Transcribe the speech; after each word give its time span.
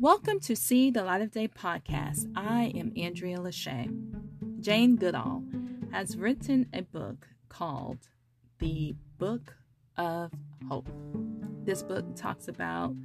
Welcome 0.00 0.40
to 0.40 0.56
See 0.56 0.90
the 0.90 1.04
Light 1.04 1.20
of 1.20 1.30
Day 1.30 1.46
podcast. 1.46 2.30
I 2.34 2.72
am 2.74 2.92
Andrea 2.96 3.38
Lachey. 3.38 3.88
Jane 4.60 4.96
Goodall 4.96 5.44
has 5.92 6.16
written 6.16 6.66
a 6.72 6.82
book 6.82 7.28
called 7.48 7.98
The 8.58 8.96
Book 9.18 9.54
of 9.96 10.32
Hope. 10.68 10.88
This 11.64 11.82
book 11.82 12.16
talks 12.16 12.48
about 12.48 12.96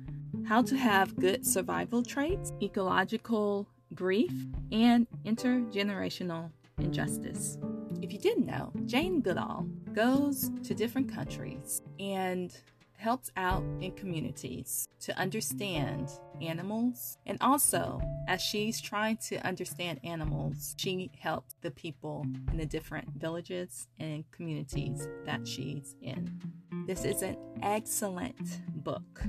how 0.48 0.62
to 0.64 0.78
have 0.78 1.16
good 1.18 1.46
survival 1.46 2.02
traits, 2.02 2.54
ecological 2.64 3.68
grief, 3.94 4.34
and 4.72 5.06
intergenerational 5.26 6.50
injustice. 6.80 7.58
If 8.02 8.12
you 8.14 8.18
didn't 8.18 8.46
know, 8.46 8.72
Jane 8.86 9.22
Goodall 9.22 9.68
goes 9.94 10.50
to 10.64 10.74
different 10.74 11.14
countries 11.14 11.82
and 12.00 12.58
helps 12.98 13.32
out 13.38 13.64
in 13.80 13.92
communities 13.92 14.90
to 15.00 15.18
understand 15.18 16.10
animals. 16.42 17.18
And 17.26 17.38
also, 17.42 18.02
as 18.28 18.42
she's 18.42 18.82
trying 18.82 19.18
to 19.28 19.38
understand 19.48 20.00
animals, 20.04 20.76
she 20.78 21.12
helps 21.20 21.56
the 21.62 21.72
people 21.72 22.26
in 22.52 22.58
the 22.58 22.66
different 22.66 23.10
villages 23.16 23.88
and 24.00 24.30
communities 24.32 25.08
that 25.26 25.48
she's 25.48 25.96
in. 26.02 26.42
This 26.86 27.06
is 27.06 27.22
an 27.22 27.38
excellent 27.62 28.62
book 28.84 29.24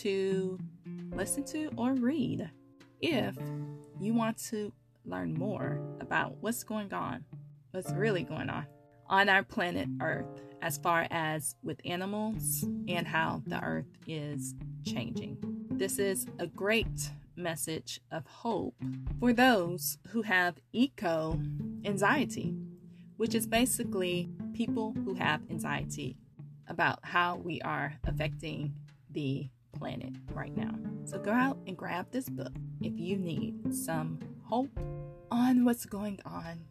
to 0.00 0.58
listen 1.12 1.44
to 1.44 1.70
or 1.76 1.92
read 1.92 2.50
if 3.00 3.36
you 4.00 4.14
want 4.14 4.38
to 4.38 4.72
learn 5.04 5.34
more 5.34 5.80
about 6.00 6.36
what's 6.40 6.64
going 6.64 6.92
on, 6.94 7.24
what's 7.72 7.92
really 7.92 8.22
going 8.22 8.48
on 8.48 8.66
on 9.14 9.28
our 9.28 9.44
planet 9.44 9.88
Earth 10.00 10.26
as 10.60 10.76
far 10.76 11.06
as 11.12 11.54
with 11.62 11.80
animals 11.84 12.64
and 12.88 13.06
how 13.06 13.40
the 13.46 13.62
earth 13.62 13.86
is 14.08 14.56
changing. 14.84 15.36
This 15.70 16.00
is 16.00 16.26
a 16.40 16.48
great 16.48 17.12
message 17.36 18.00
of 18.10 18.26
hope 18.26 18.74
for 19.20 19.32
those 19.32 19.98
who 20.08 20.22
have 20.22 20.56
eco 20.72 21.38
anxiety, 21.84 22.56
which 23.16 23.36
is 23.36 23.46
basically 23.46 24.30
people 24.52 24.96
who 25.04 25.14
have 25.14 25.42
anxiety 25.48 26.16
about 26.66 26.98
how 27.02 27.36
we 27.36 27.60
are 27.60 27.94
affecting 28.08 28.74
the 29.12 29.48
planet 29.78 30.12
right 30.32 30.56
now. 30.56 30.74
So 31.04 31.20
go 31.20 31.30
out 31.30 31.58
and 31.68 31.76
grab 31.76 32.10
this 32.10 32.28
book 32.28 32.52
if 32.80 32.98
you 32.98 33.16
need 33.16 33.72
some 33.72 34.18
hope 34.42 34.76
on 35.30 35.64
what's 35.64 35.86
going 35.86 36.18
on, 36.26 36.64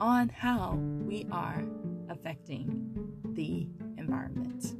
on 0.00 0.28
how 0.30 0.74
we 1.06 1.26
are 1.30 1.62
affecting 2.08 2.90
the 3.34 3.68
environment. 3.98 4.74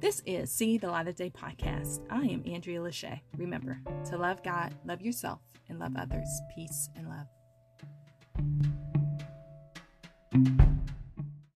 This 0.00 0.22
is 0.26 0.50
See 0.50 0.78
the 0.78 0.88
Light 0.88 1.08
of 1.08 1.16
Day 1.16 1.30
podcast. 1.30 2.00
I 2.10 2.22
am 2.26 2.42
Andrea 2.46 2.80
Lachey. 2.80 3.20
Remember 3.36 3.80
to 4.06 4.16
love 4.16 4.42
God, 4.42 4.74
love 4.84 5.00
yourself, 5.02 5.40
and 5.68 5.78
love 5.78 5.96
others. 5.96 6.28
Peace 6.54 6.88
and 6.96 7.08
love. 7.08 7.26